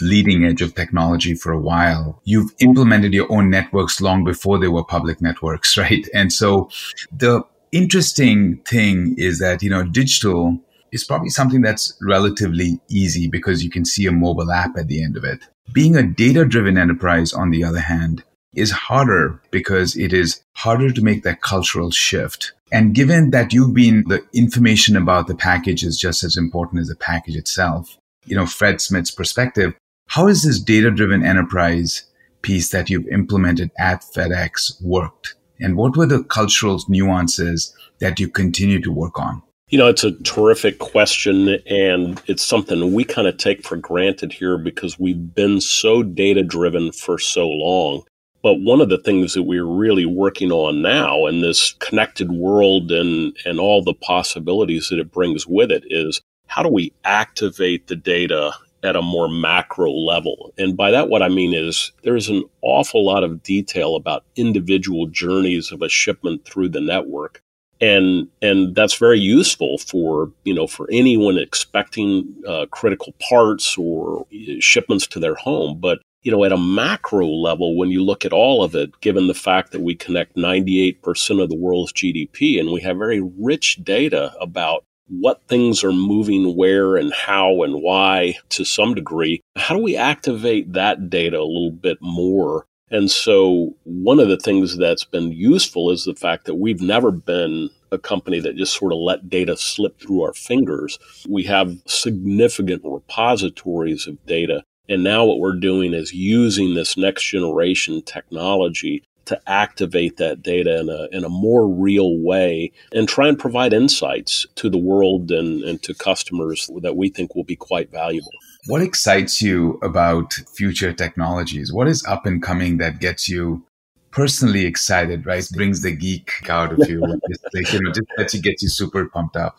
leading 0.01 0.45
edge 0.45 0.63
of 0.63 0.75
technology 0.75 1.35
for 1.35 1.53
a 1.53 1.61
while. 1.61 2.21
You've 2.25 2.53
implemented 2.61 3.13
your 3.13 3.31
own 3.33 3.51
networks 3.51 4.01
long 4.01 4.25
before 4.25 4.59
they 4.59 4.69
were 4.69 4.85
public 4.85 5.21
networks, 5.21 5.77
right? 5.85 6.07
And 6.15 6.33
so 6.33 6.71
the 7.13 7.43
interesting 7.73 8.59
thing 8.67 9.15
is 9.19 9.39
that, 9.39 9.63
you 9.63 9.71
know, 9.71 9.83
digital 9.85 10.59
is 10.93 11.05
probably 11.05 11.31
something 11.31 11.63
that's 11.63 11.97
relatively 12.01 12.81
easy 12.89 13.29
because 13.29 13.63
you 13.65 13.71
can 13.71 13.85
see 13.85 14.07
a 14.07 14.13
mobile 14.13 14.51
app 14.51 14.77
at 14.77 14.89
the 14.89 15.03
end 15.03 15.17
of 15.17 15.25
it. 15.25 15.41
Being 15.73 15.97
a 15.97 16.03
data 16.03 16.45
driven 16.45 16.79
enterprise, 16.79 17.33
on 17.33 17.51
the 17.51 17.65
other 17.65 17.81
hand, 17.81 18.23
is 18.55 18.71
harder 18.71 19.41
because 19.51 19.97
it 19.97 20.13
is 20.13 20.43
harder 20.55 20.91
to 20.91 21.03
make 21.03 21.23
that 21.25 21.43
cultural 21.43 21.91
shift. 21.91 22.53
And 22.73 22.95
given 22.95 23.31
that 23.31 23.53
you've 23.53 23.75
been 23.75 24.05
the 24.09 24.25
information 24.33 24.97
about 24.97 25.27
the 25.27 25.35
package 25.35 25.85
is 25.85 25.99
just 25.99 26.25
as 26.25 26.37
important 26.37 26.81
as 26.81 26.89
the 26.89 26.97
package 26.97 27.37
itself, 27.37 27.99
you 28.25 28.35
know, 28.35 28.47
Fred 28.47 28.81
Smith's 28.81 29.11
perspective, 29.11 29.75
how 30.07 30.29
has 30.29 30.43
this 30.43 30.61
data 30.61 30.91
driven 30.91 31.25
enterprise 31.25 32.05
piece 32.43 32.71
that 32.71 32.89
you've 32.89 33.09
implemented 33.09 33.71
at 33.79 34.03
FedEx 34.03 34.83
worked? 34.83 35.35
And 35.61 35.77
what 35.77 35.97
were 35.97 36.07
the 36.07 36.23
cultural 36.25 36.83
nuances 36.89 37.75
that 37.99 38.21
you 38.21 38.29
continue 38.29 38.81
to 38.83 38.93
work 38.93 39.19
on? 39.19 39.43
You 39.69 39.79
know, 39.79 39.89
it's 39.89 40.05
a 40.05 40.13
terrific 40.23 40.79
question, 40.79 41.59
and 41.67 42.23
it's 42.27 42.45
something 42.45 42.93
we 42.93 43.03
kind 43.03 43.27
of 43.27 43.37
take 43.37 43.67
for 43.67 43.77
granted 43.77 44.33
here 44.33 44.59
because 44.59 44.97
we've 44.99 45.35
been 45.35 45.61
so 45.61 46.05
data 46.05 46.45
driven 46.45 46.93
for 46.93 47.19
so 47.19 47.49
long. 47.49 48.05
But 48.43 48.61
one 48.61 48.81
of 48.81 48.91
the 48.91 48.99
things 48.99 49.35
that 49.35 49.43
we're 49.43 49.65
really 49.65 50.07
working 50.07 50.53
on 50.53 50.83
now 50.83 51.27
in 51.27 51.41
this 51.41 51.73
connected 51.81 52.31
world 52.31 52.93
and, 52.93 53.37
and 53.45 53.59
all 53.59 53.83
the 53.83 53.95
possibilities 53.95 54.89
that 54.91 55.01
it 55.01 55.11
brings 55.11 55.49
with 55.49 55.73
it 55.73 55.83
is 55.89 56.21
how 56.47 56.63
do 56.63 56.69
we 56.69 56.93
activate 57.05 57.89
the 57.89 57.97
data 57.97 58.53
at 58.87 58.97
a 58.97 59.03
more 59.03 59.29
macro 59.29 59.91
level? 59.91 60.55
And 60.57 60.77
by 60.77 60.91
that, 60.93 61.09
what 61.09 61.23
I 61.23 61.29
mean 61.29 61.53
is 61.53 61.93
there's 62.03 62.29
an 62.29 62.45
awful 62.63 63.05
lot 63.05 63.25
of 63.25 63.43
detail 63.43 63.97
about 63.97 64.25
individual 64.37 65.07
journeys 65.07 65.73
of 65.73 65.83
a 65.83 65.89
shipment 65.89 66.45
through 66.45 66.71
the 66.71 66.81
network 66.81 67.43
and 67.81 68.29
and 68.41 68.75
that's 68.75 68.97
very 68.97 69.19
useful 69.19 69.79
for 69.79 70.33
you 70.45 70.55
know 70.55 70.67
for 70.67 70.89
anyone 70.91 71.39
expecting 71.39 72.35
uh, 72.49 72.67
critical 72.71 73.15
parts 73.29 73.77
or 73.77 74.27
shipments 74.61 75.07
to 75.07 75.21
their 75.21 75.35
home 75.35 75.79
but 75.79 76.01
you 76.23 76.33
know 76.33 76.45
at 76.45 76.53
a 76.53 76.57
macro 76.57 77.27
level 77.27 77.77
when 77.77 77.91
you 77.91 78.03
look 78.03 78.25
at 78.25 78.33
all 78.33 78.63
of 78.63 78.75
it 78.75 78.99
given 79.01 79.27
the 79.27 79.35
fact 79.35 79.73
that 79.73 79.83
we 79.83 79.95
connect 79.95 80.37
98% 80.37 81.43
of 81.43 81.49
the 81.49 81.57
world's 81.57 81.93
gdp 81.93 82.59
and 82.59 82.73
we 82.73 82.81
have 82.81 82.97
very 82.97 83.21
rich 83.21 83.79
data 83.83 84.33
about 84.41 84.85
what 85.09 85.43
things 85.49 85.85
are 85.85 85.93
moving 85.93 86.57
where 86.57 86.97
and 86.97 87.13
how 87.13 87.63
and 87.63 87.83
why 87.83 88.35
to 88.49 88.65
some 88.65 88.95
degree 88.95 89.41
how 89.57 89.75
do 89.75 89.83
we 89.83 89.97
activate 89.97 90.73
that 90.73 91.09
data 91.09 91.39
a 91.39 91.45
little 91.45 91.71
bit 91.71 91.99
more 92.01 92.67
and 92.91 93.11
so, 93.11 93.75
one 93.83 94.21
of 94.21 94.29
the 94.29 94.37
things 94.37 94.77
that's 94.77 95.05
been 95.05 95.33
useful 95.33 95.91
is 95.91 96.05
the 96.05 96.15
fact 96.15 96.45
that 96.45 96.55
we've 96.55 96.81
never 96.81 97.11
been 97.11 97.69
a 97.91 97.99
company 97.99 98.39
that 98.41 98.57
just 98.57 98.79
sort 98.79 98.93
of 98.93 98.99
let 98.99 99.29
data 99.29 99.57
slip 99.57 100.01
through 100.01 100.23
our 100.23 100.33
fingers. 100.33 100.99
We 101.29 101.43
have 101.45 101.77
significant 101.87 102.83
repositories 102.85 104.07
of 104.07 104.25
data. 104.27 104.63
And 104.89 105.03
now, 105.03 105.25
what 105.25 105.41
we're 105.41 105.59
doing 105.59 105.95
is 105.95 106.13
using 106.13 106.75
this 106.75 106.97
next 106.97 107.25
generation 107.25 108.03
technology 108.03 109.03
to 109.27 109.41
activate 109.47 110.17
that 110.17 110.43
data 110.43 110.81
in 110.81 110.89
a, 110.89 111.09
in 111.17 111.25
a 111.25 111.29
more 111.29 111.69
real 111.69 112.19
way 112.19 112.73
and 112.93 113.09
try 113.09 113.29
and 113.29 113.39
provide 113.39 113.73
insights 113.73 114.47
to 114.57 114.71
the 114.71 114.79
world 114.79 115.31
and, 115.31 115.63
and 115.63 115.83
to 115.83 115.95
customers 115.95 116.71
that 116.81 116.97
we 116.97 117.09
think 117.09 117.35
will 117.35 117.45
be 117.45 117.57
quite 117.57 117.91
valuable. 117.91 118.31
What 118.67 118.83
excites 118.83 119.43
you 119.43 119.79
about 119.83 120.33
future 120.33 120.93
technologies? 120.93 121.73
What 121.73 121.89
is 121.89 122.05
up 122.07 122.27
and 122.27 122.43
coming 122.43 122.79
that 122.79 123.01
gets 123.01 123.29
you 123.29 123.65
personally 124.11 124.65
excited, 124.65 125.27
right? 125.27 125.47
Brings 125.53 125.83
the 125.83 125.93
geek 125.93 126.49
out 126.49 126.73
of 126.73 126.89
you. 126.89 127.01
like, 127.55 127.73
you 127.73 127.81
know, 127.83 127.93
just 127.93 128.09
lets 128.17 128.35
you 128.35 128.41
get 128.41 128.63
you 128.63 128.69
super 128.69 129.07
pumped 129.07 129.37
up. 129.37 129.59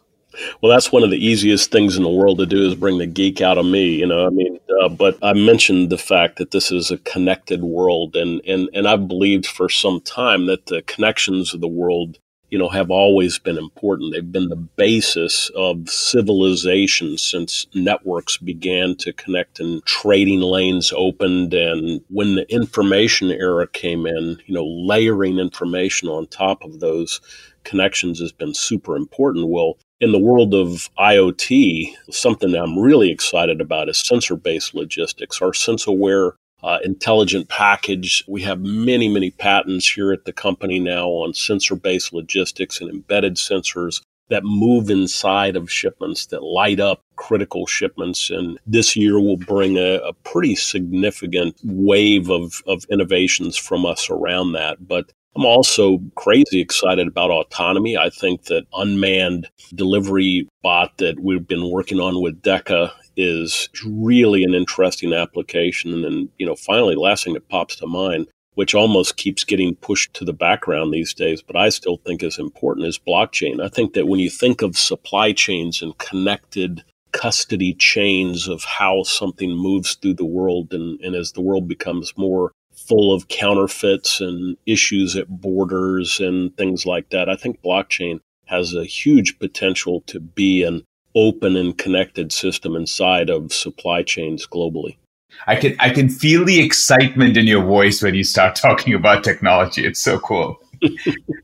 Well, 0.61 0.71
that's 0.71 0.91
one 0.91 1.03
of 1.03 1.09
the 1.09 1.25
easiest 1.25 1.71
things 1.71 1.97
in 1.97 2.03
the 2.03 2.09
world 2.09 2.39
to 2.39 2.45
do 2.45 2.67
is 2.67 2.75
bring 2.75 2.97
the 2.97 3.07
geek 3.07 3.41
out 3.41 3.57
of 3.57 3.65
me. 3.65 3.95
You 3.95 4.07
know, 4.07 4.25
I 4.25 4.29
mean, 4.29 4.59
uh, 4.81 4.89
but 4.89 5.17
I 5.21 5.33
mentioned 5.33 5.89
the 5.89 5.97
fact 5.97 6.37
that 6.37 6.51
this 6.51 6.71
is 6.71 6.91
a 6.91 6.97
connected 6.99 7.63
world, 7.63 8.15
and 8.15 8.41
and 8.45 8.69
and 8.73 8.87
I've 8.87 9.07
believed 9.07 9.47
for 9.47 9.69
some 9.69 10.01
time 10.01 10.45
that 10.47 10.67
the 10.67 10.81
connections 10.83 11.53
of 11.53 11.61
the 11.61 11.67
world 11.67 12.19
you 12.49 12.57
know, 12.57 12.69
have 12.69 12.89
always 12.89 13.39
been 13.39 13.57
important. 13.57 14.13
They've 14.13 14.31
been 14.31 14.49
the 14.49 14.55
basis 14.55 15.51
of 15.55 15.89
civilization 15.89 17.17
since 17.17 17.67
networks 17.73 18.37
began 18.37 18.95
to 18.97 19.11
connect 19.13 19.59
and 19.59 19.83
trading 19.85 20.39
lanes 20.39 20.93
opened. 20.95 21.53
And 21.53 22.01
when 22.09 22.35
the 22.35 22.49
information 22.51 23.31
era 23.31 23.67
came 23.67 24.05
in, 24.05 24.37
you 24.45 24.53
know, 24.53 24.65
layering 24.65 25.39
information 25.39 26.07
on 26.07 26.27
top 26.27 26.63
of 26.63 26.79
those 26.79 27.19
connections 27.65 28.19
has 28.19 28.31
been 28.31 28.53
super 28.53 28.95
important. 28.95 29.49
Well, 29.49 29.77
in 29.99 30.11
the 30.11 30.19
world 30.19 30.53
of 30.53 30.89
IoT, 30.99 31.93
something 32.11 32.53
I'm 32.55 32.77
really 32.77 33.11
excited 33.11 33.61
about 33.61 33.89
is 33.89 33.99
sensor 33.99 34.35
based 34.35 34.75
logistics. 34.75 35.41
Our 35.41 35.51
SenseAware 35.51 36.33
uh, 36.63 36.79
intelligent 36.83 37.49
package. 37.49 38.23
We 38.27 38.41
have 38.41 38.59
many, 38.61 39.07
many 39.09 39.31
patents 39.31 39.89
here 39.89 40.11
at 40.11 40.25
the 40.25 40.33
company 40.33 40.79
now 40.79 41.07
on 41.07 41.33
sensor 41.33 41.75
based 41.75 42.13
logistics 42.13 42.81
and 42.81 42.89
embedded 42.89 43.35
sensors 43.35 44.01
that 44.29 44.43
move 44.43 44.89
inside 44.89 45.55
of 45.55 45.71
shipments 45.71 46.25
that 46.27 46.43
light 46.43 46.79
up 46.79 47.01
critical 47.15 47.65
shipments. 47.65 48.29
And 48.29 48.59
this 48.65 48.95
year 48.95 49.19
will 49.19 49.37
bring 49.37 49.77
a, 49.77 49.95
a 49.99 50.13
pretty 50.13 50.55
significant 50.55 51.55
wave 51.63 52.29
of, 52.29 52.61
of 52.67 52.83
innovations 52.89 53.55
from 53.55 53.85
us 53.85 54.09
around 54.09 54.51
that. 54.53 54.85
But 54.85 55.13
I'm 55.37 55.45
also 55.45 55.99
crazy 56.15 56.59
excited 56.59 57.07
about 57.07 57.29
autonomy. 57.29 57.95
I 57.95 58.09
think 58.09 58.45
that 58.45 58.65
unmanned 58.73 59.47
delivery 59.75 60.49
bot 60.63 60.97
that 60.97 61.19
we've 61.19 61.47
been 61.47 61.69
working 61.69 61.99
on 61.99 62.23
with 62.23 62.41
DEKA 62.41 62.91
is 63.15 63.69
really 63.85 64.43
an 64.43 64.55
interesting 64.55 65.13
application. 65.13 65.93
And 65.93 66.03
then, 66.03 66.29
you 66.39 66.45
know, 66.47 66.55
finally, 66.55 66.95
last 66.95 67.23
thing 67.23 67.35
that 67.35 67.49
pops 67.49 67.75
to 67.75 67.85
mind, 67.85 68.29
which 68.55 68.73
almost 68.73 69.17
keeps 69.17 69.43
getting 69.43 69.75
pushed 69.75 70.11
to 70.15 70.25
the 70.25 70.33
background 70.33 70.91
these 70.91 71.13
days, 71.13 71.43
but 71.43 71.55
I 71.55 71.69
still 71.69 71.97
think 71.97 72.23
is 72.23 72.39
important, 72.39 72.87
is 72.87 72.97
blockchain. 72.97 73.63
I 73.63 73.69
think 73.69 73.93
that 73.93 74.07
when 74.07 74.19
you 74.19 74.31
think 74.31 74.63
of 74.63 74.75
supply 74.75 75.33
chains 75.33 75.83
and 75.83 75.95
connected 75.99 76.83
custody 77.11 77.75
chains 77.75 78.47
of 78.47 78.63
how 78.63 79.03
something 79.03 79.51
moves 79.51 79.93
through 79.95 80.15
the 80.15 80.25
world, 80.25 80.73
and, 80.73 80.99
and 81.01 81.15
as 81.15 81.31
the 81.33 81.41
world 81.41 81.67
becomes 81.67 82.11
more 82.17 82.53
full 82.87 83.13
of 83.13 83.27
counterfeits 83.27 84.21
and 84.21 84.57
issues 84.65 85.15
at 85.15 85.27
borders 85.27 86.19
and 86.19 86.55
things 86.57 86.85
like 86.85 87.09
that, 87.09 87.29
I 87.29 87.35
think 87.35 87.61
blockchain 87.61 88.19
has 88.45 88.73
a 88.73 88.85
huge 88.85 89.39
potential 89.39 90.01
to 90.07 90.19
be 90.19 90.63
an 90.63 90.83
open 91.15 91.55
and 91.55 91.77
connected 91.77 92.31
system 92.31 92.75
inside 92.75 93.29
of 93.29 93.51
supply 93.51 94.03
chains 94.03 94.47
globally. 94.47 94.97
I 95.45 95.55
can 95.55 95.75
I 95.79 95.89
can 95.89 96.09
feel 96.09 96.45
the 96.45 96.59
excitement 96.61 97.37
in 97.37 97.47
your 97.47 97.63
voice 97.63 98.01
when 98.01 98.15
you 98.15 98.23
start 98.23 98.55
talking 98.67 98.93
about 98.93 99.23
technology. 99.23 99.85
It's 99.85 100.01
so 100.01 100.19
cool. 100.19 100.57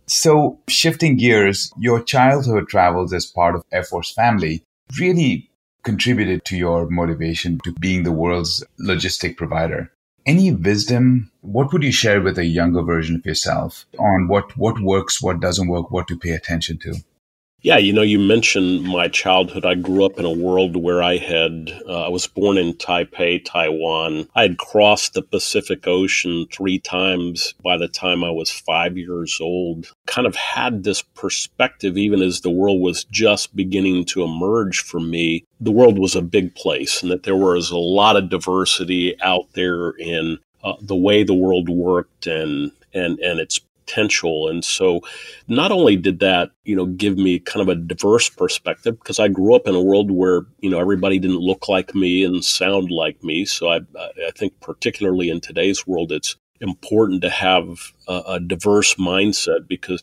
so 0.08 0.60
shifting 0.70 1.18
gears, 1.18 1.72
your 1.80 2.02
childhood 2.02 2.68
travels 2.68 3.14
as 3.14 3.26
part 3.26 3.56
of 3.56 3.64
Air 3.72 3.84
Force 3.84 4.12
family 4.12 4.64
really 5.00 5.50
contributed 5.84 6.46
to 6.46 6.56
your 6.56 6.90
motivation 6.90 7.60
to 7.64 7.74
being 7.74 8.04
the 8.04 8.12
world's 8.12 8.64
logistic 8.80 9.36
provider. 9.36 9.92
Any 10.26 10.52
wisdom? 10.54 11.32
What 11.42 11.74
would 11.74 11.84
you 11.84 11.92
share 11.92 12.22
with 12.22 12.38
a 12.38 12.46
younger 12.46 12.82
version 12.82 13.18
of 13.18 13.26
yourself 13.26 13.86
on 14.00 14.30
what, 14.30 14.56
what 14.58 14.80
works, 14.80 15.22
what 15.22 15.42
doesn't 15.42 15.68
work, 15.68 15.92
what 15.92 16.08
to 16.08 16.18
pay 16.18 16.32
attention 16.32 16.78
to? 16.80 16.96
Yeah, 17.64 17.78
you 17.78 17.94
know, 17.94 18.02
you 18.02 18.20
mentioned 18.20 18.84
my 18.84 19.08
childhood. 19.08 19.64
I 19.64 19.76
grew 19.76 20.04
up 20.04 20.20
in 20.20 20.26
a 20.26 20.30
world 20.30 20.76
where 20.76 21.02
I 21.02 21.16
had, 21.16 21.72
uh, 21.88 22.08
I 22.08 22.10
was 22.10 22.28
born 22.28 22.58
in 22.58 22.74
Taipei, 22.74 23.42
Taiwan. 23.46 24.28
I 24.36 24.42
had 24.42 24.58
crossed 24.58 25.14
the 25.14 25.22
Pacific 25.22 25.88
Ocean 25.88 26.46
three 26.52 26.78
times 26.78 27.54
by 27.64 27.78
the 27.78 27.88
time 27.88 28.22
I 28.22 28.32
was 28.32 28.52
five 28.52 28.98
years 28.98 29.40
old. 29.40 29.94
Kind 30.08 30.28
of 30.28 30.36
had 30.36 30.84
this 30.84 31.04
perspective, 31.04 31.98
even 31.98 32.22
as 32.22 32.42
the 32.42 32.50
world 32.50 32.82
was 32.82 33.06
just 33.06 33.56
beginning 33.56 34.04
to 34.08 34.24
emerge 34.24 34.82
for 34.82 35.00
me. 35.00 35.46
The 35.62 35.72
world 35.72 35.98
was 35.98 36.18
a 36.18 36.22
big 36.22 36.54
place 36.56 37.02
and 37.02 37.10
that 37.14 37.24
there 37.24 37.38
was 37.38 37.72
a 37.72 37.78
lot 37.78 38.18
of 38.18 38.30
diversity 38.30 39.16
out 39.22 39.48
there 39.54 39.92
in 39.92 40.38
uh, 40.66 40.74
the 40.82 40.98
way 40.98 41.24
the 41.24 41.34
world 41.34 41.70
worked 41.70 42.28
and 42.28 42.74
and 42.94 43.20
and 43.20 43.40
its 43.40 43.60
potential. 43.86 44.48
And 44.48 44.64
so 44.64 45.02
not 45.48 45.72
only 45.72 45.96
did 45.96 46.20
that, 46.20 46.52
you 46.64 46.76
know, 46.76 46.86
give 46.86 47.18
me 47.18 47.40
kind 47.40 47.62
of 47.62 47.70
a 47.70 47.80
diverse 47.80 48.30
perspective 48.30 48.98
because 49.00 49.20
I 49.20 49.28
grew 49.28 49.56
up 49.56 49.68
in 49.68 49.76
a 49.76 49.82
world 49.82 50.12
where, 50.12 50.44
you 50.60 50.70
know, 50.70 50.80
everybody 50.80 51.20
didn't 51.20 51.40
look 51.40 51.68
like 51.68 51.94
me 51.94 52.24
and 52.24 52.44
sound 52.44 52.92
like 52.92 53.24
me. 53.24 53.46
So 53.46 53.70
I, 53.70 53.82
I 53.98 54.32
think 54.36 54.60
particularly 54.60 55.30
in 55.30 55.42
today's 55.42 55.86
world, 55.86 56.12
it's 56.12 56.36
important 56.62 57.22
to 57.22 57.30
have 57.30 57.92
a, 58.08 58.22
a 58.28 58.40
diverse 58.40 58.96
mindset 58.96 59.68
because 59.68 60.02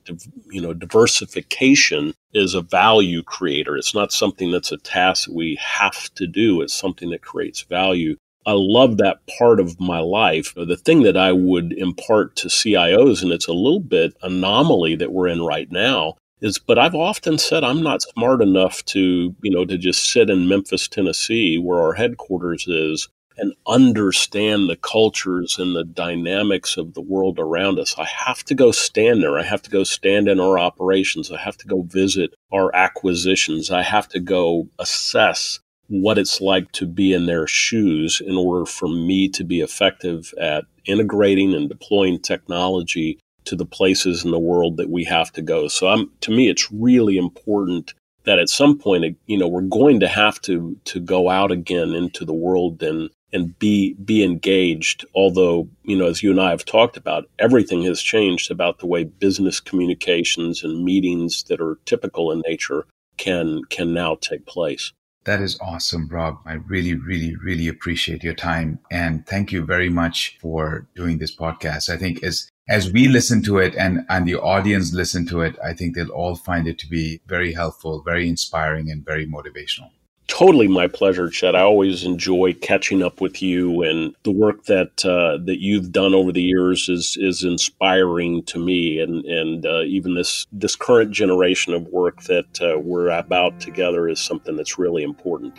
you 0.50 0.60
know 0.60 0.74
diversification 0.74 2.12
is 2.34 2.54
a 2.54 2.60
value 2.60 3.22
creator. 3.22 3.76
It's 3.76 3.94
not 3.94 4.12
something 4.12 4.52
that's 4.52 4.70
a 4.70 4.76
task 4.76 5.28
we 5.32 5.58
have 5.60 6.12
to 6.14 6.26
do. 6.26 6.60
It's 6.60 6.74
something 6.74 7.10
that 7.10 7.22
creates 7.22 7.62
value. 7.62 8.16
I 8.46 8.52
love 8.52 8.96
that 8.96 9.20
part 9.38 9.60
of 9.60 9.78
my 9.78 10.00
life. 10.00 10.54
The 10.54 10.76
thing 10.76 11.02
that 11.02 11.16
I 11.16 11.32
would 11.32 11.72
impart 11.72 12.36
to 12.36 12.48
CIOs, 12.48 13.22
and 13.22 13.32
it's 13.32 13.48
a 13.48 13.52
little 13.52 13.80
bit 13.80 14.14
anomaly 14.22 14.96
that 14.96 15.12
we're 15.12 15.28
in 15.28 15.42
right 15.42 15.70
now, 15.70 16.16
is 16.40 16.58
but 16.58 16.78
I've 16.78 16.94
often 16.94 17.36
said 17.36 17.64
I'm 17.64 17.82
not 17.82 18.02
smart 18.02 18.40
enough 18.40 18.84
to, 18.86 19.34
you 19.42 19.50
know, 19.50 19.64
to 19.66 19.76
just 19.76 20.10
sit 20.10 20.30
in 20.30 20.48
Memphis, 20.48 20.88
Tennessee, 20.88 21.58
where 21.58 21.80
our 21.80 21.92
headquarters 21.92 22.66
is, 22.66 23.08
and 23.36 23.54
understand 23.66 24.68
the 24.68 24.76
cultures 24.76 25.58
and 25.58 25.74
the 25.74 25.84
dynamics 25.84 26.76
of 26.76 26.94
the 26.94 27.00
world 27.00 27.38
around 27.38 27.78
us. 27.78 27.94
I 27.98 28.04
have 28.04 28.42
to 28.44 28.54
go 28.54 28.70
stand 28.70 29.22
there. 29.22 29.38
I 29.38 29.42
have 29.42 29.62
to 29.62 29.70
go 29.70 29.84
stand 29.84 30.28
in 30.28 30.40
our 30.40 30.58
operations. 30.58 31.30
I 31.30 31.38
have 31.38 31.56
to 31.58 31.66
go 31.66 31.82
visit 31.82 32.34
our 32.52 32.74
acquisitions. 32.74 33.70
I 33.70 33.82
have 33.82 34.08
to 34.08 34.20
go 34.20 34.68
assess 34.78 35.60
what 35.90 36.18
it's 36.18 36.40
like 36.40 36.70
to 36.70 36.86
be 36.86 37.12
in 37.12 37.26
their 37.26 37.48
shoes 37.48 38.22
in 38.24 38.36
order 38.36 38.64
for 38.64 38.88
me 38.88 39.28
to 39.28 39.42
be 39.42 39.60
effective 39.60 40.32
at 40.40 40.64
integrating 40.84 41.52
and 41.52 41.68
deploying 41.68 42.20
technology 42.20 43.18
to 43.44 43.56
the 43.56 43.66
places 43.66 44.24
in 44.24 44.30
the 44.30 44.38
world 44.38 44.76
that 44.76 44.88
we 44.88 45.02
have 45.02 45.32
to 45.32 45.42
go. 45.42 45.66
So 45.66 45.88
I'm, 45.88 46.08
to 46.20 46.30
me, 46.30 46.48
it's 46.48 46.70
really 46.70 47.18
important 47.18 47.92
that 48.22 48.38
at 48.38 48.48
some 48.48 48.78
point, 48.78 49.18
you 49.26 49.36
know, 49.36 49.48
we're 49.48 49.62
going 49.62 49.98
to 50.00 50.08
have 50.08 50.40
to 50.42 50.76
to 50.84 51.00
go 51.00 51.28
out 51.28 51.50
again 51.50 51.94
into 51.94 52.24
the 52.24 52.34
world 52.34 52.82
and 52.82 53.10
and 53.32 53.58
be 53.58 53.94
be 53.94 54.22
engaged. 54.22 55.04
Although, 55.12 55.68
you 55.82 55.96
know, 55.96 56.06
as 56.06 56.22
you 56.22 56.30
and 56.30 56.40
I 56.40 56.50
have 56.50 56.64
talked 56.64 56.96
about, 56.96 57.28
everything 57.40 57.82
has 57.82 58.00
changed 58.00 58.50
about 58.52 58.78
the 58.78 58.86
way 58.86 59.02
business 59.02 59.58
communications 59.58 60.62
and 60.62 60.84
meetings 60.84 61.42
that 61.44 61.60
are 61.60 61.78
typical 61.84 62.30
in 62.30 62.42
nature 62.46 62.86
can 63.16 63.62
can 63.70 63.92
now 63.92 64.14
take 64.20 64.46
place. 64.46 64.92
That 65.24 65.42
is 65.42 65.58
awesome, 65.60 66.08
Rob. 66.08 66.38
I 66.46 66.54
really, 66.54 66.94
really, 66.94 67.36
really 67.36 67.68
appreciate 67.68 68.24
your 68.24 68.34
time. 68.34 68.78
And 68.90 69.26
thank 69.26 69.52
you 69.52 69.64
very 69.64 69.90
much 69.90 70.38
for 70.40 70.86
doing 70.94 71.18
this 71.18 71.34
podcast. 71.34 71.90
I 71.90 71.96
think 71.98 72.22
as 72.24 72.50
as 72.68 72.92
we 72.92 73.08
listen 73.08 73.42
to 73.42 73.58
it 73.58 73.74
and, 73.74 74.06
and 74.08 74.26
the 74.26 74.36
audience 74.36 74.94
listen 74.94 75.26
to 75.26 75.40
it, 75.40 75.58
I 75.62 75.74
think 75.74 75.94
they'll 75.96 76.10
all 76.10 76.36
find 76.36 76.68
it 76.68 76.78
to 76.78 76.86
be 76.86 77.20
very 77.26 77.52
helpful, 77.52 78.00
very 78.02 78.28
inspiring, 78.28 78.90
and 78.90 79.04
very 79.04 79.26
motivational. 79.26 79.90
Totally 80.30 80.68
my 80.68 80.86
pleasure, 80.86 81.28
Chet. 81.28 81.56
I 81.56 81.62
always 81.62 82.04
enjoy 82.04 82.52
catching 82.54 83.02
up 83.02 83.20
with 83.20 83.42
you, 83.42 83.82
and 83.82 84.14
the 84.22 84.30
work 84.30 84.64
that 84.66 85.04
uh, 85.04 85.38
that 85.44 85.60
you've 85.60 85.90
done 85.90 86.14
over 86.14 86.30
the 86.30 86.40
years 86.40 86.88
is 86.88 87.16
is 87.20 87.42
inspiring 87.42 88.44
to 88.44 88.60
me, 88.60 89.00
and 89.00 89.24
and 89.24 89.66
uh, 89.66 89.82
even 89.82 90.14
this 90.14 90.46
this 90.52 90.76
current 90.76 91.10
generation 91.10 91.74
of 91.74 91.88
work 91.88 92.22
that 92.22 92.60
uh, 92.62 92.78
we're 92.78 93.08
about 93.10 93.58
together 93.60 94.08
is 94.08 94.20
something 94.20 94.54
that's 94.54 94.78
really 94.78 95.02
important. 95.02 95.58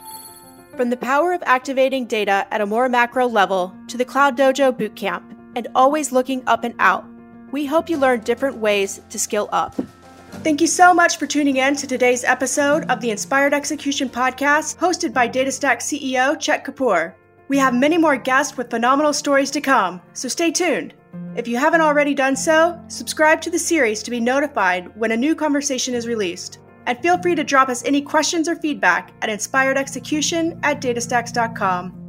From 0.77 0.89
the 0.89 0.97
power 0.97 1.33
of 1.33 1.43
activating 1.45 2.05
data 2.05 2.47
at 2.49 2.61
a 2.61 2.65
more 2.65 2.87
macro 2.87 3.27
level 3.27 3.75
to 3.89 3.97
the 3.97 4.05
Cloud 4.05 4.37
Dojo 4.37 4.71
Bootcamp, 4.71 5.35
and 5.57 5.67
always 5.75 6.13
looking 6.13 6.43
up 6.47 6.63
and 6.63 6.75
out, 6.79 7.05
we 7.51 7.65
hope 7.65 7.89
you 7.89 7.97
learn 7.97 8.21
different 8.21 8.57
ways 8.57 9.01
to 9.09 9.19
skill 9.19 9.49
up. 9.51 9.75
Thank 10.39 10.59
you 10.59 10.65
so 10.65 10.91
much 10.91 11.17
for 11.17 11.27
tuning 11.27 11.57
in 11.57 11.75
to 11.75 11.85
today's 11.85 12.23
episode 12.23 12.89
of 12.89 12.99
the 12.99 13.11
Inspired 13.11 13.53
Execution 13.53 14.09
Podcast, 14.09 14.77
hosted 14.77 15.13
by 15.13 15.29
DataStax 15.29 15.83
CEO 15.83 16.39
Chet 16.39 16.65
Kapoor. 16.65 17.13
We 17.47 17.59
have 17.59 17.75
many 17.75 17.97
more 17.97 18.17
guests 18.17 18.57
with 18.57 18.71
phenomenal 18.71 19.13
stories 19.13 19.51
to 19.51 19.61
come, 19.61 20.01
so 20.13 20.27
stay 20.27 20.49
tuned. 20.49 20.95
If 21.35 21.47
you 21.47 21.57
haven't 21.57 21.81
already 21.81 22.15
done 22.15 22.35
so, 22.35 22.81
subscribe 22.87 23.39
to 23.41 23.51
the 23.51 23.59
series 23.59 24.01
to 24.01 24.09
be 24.09 24.19
notified 24.19 24.97
when 24.97 25.11
a 25.11 25.17
new 25.17 25.35
conversation 25.35 25.93
is 25.93 26.07
released. 26.07 26.57
And 26.87 26.97
feel 27.03 27.21
free 27.21 27.35
to 27.35 27.43
drop 27.43 27.69
us 27.69 27.85
any 27.85 28.01
questions 28.01 28.49
or 28.49 28.55
feedback 28.55 29.13
at 29.21 29.29
inspiredexecution 29.29 30.59
at 30.63 30.81
datastax.com. 30.81 32.00